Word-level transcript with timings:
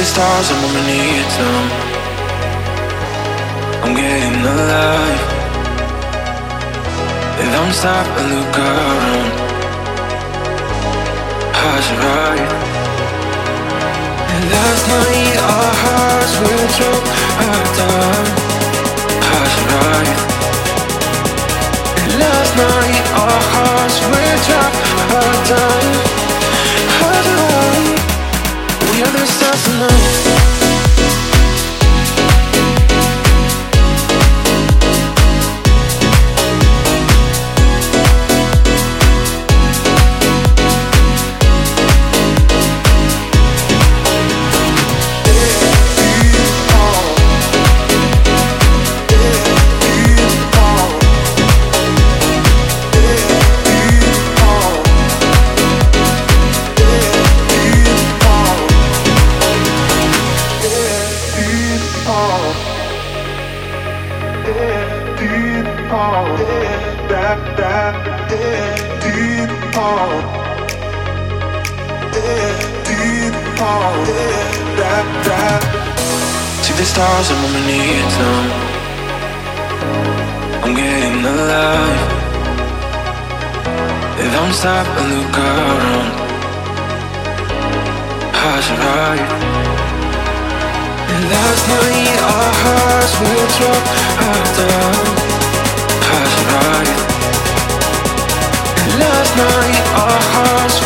the 0.00 0.06
stars, 0.06 0.50
I'm 0.50 0.62
we 0.72 0.82
need 0.88 1.28
them. 1.36 1.64
I'm 3.84 3.92
getting 3.94 4.40
alive. 4.52 5.22
They 7.36 7.48
I'm 7.52 7.74
stop 7.74 8.06
and 8.18 8.28
look 8.34 8.56
around. 8.64 9.30
How's 11.60 11.86
it 11.92 12.00
right? 12.08 12.50
And 14.32 14.42
last 14.56 14.84
night 14.94 15.36
our 15.52 15.72
hearts 15.84 16.34
were 16.40 16.66
drunk 16.78 17.04
down. 17.80 18.24
How's 19.28 19.54
it 19.60 20.39
to 29.64 29.70
lose 29.72 30.29
the 66.00 66.50
tonight. 75.20 75.62
See 76.64 76.74
the 76.74 76.84
stars 76.84 77.30
and 77.30 77.38
when 77.42 77.52
we 77.56 77.62
need 77.72 78.08
them. 78.18 78.46
I'm 80.64 80.72
getting 80.74 81.20
alive. 81.32 82.00
They 84.16 84.28
don't 84.36 84.54
stop 84.54 84.86
and 85.00 85.08
look 85.14 85.36
around. 85.38 86.10
How's 88.40 88.66
it 88.72 88.78
right? 88.88 89.26
And 91.12 91.22
last 91.34 91.64
night 91.72 92.20
our 92.34 92.52
hearts 92.62 93.14
will 93.20 93.48
drop 93.58 93.84
out 94.28 95.29
last 99.00 99.32
night 99.36 99.84
our 100.02 100.20
hearts. 100.34 100.76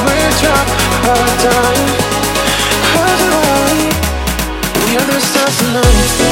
How's 2.92 3.22
it? 3.22 3.94
We 4.86 4.96
are 4.96 5.06
the 5.06 5.20
stars 5.20 5.56
tonight. 5.58 6.23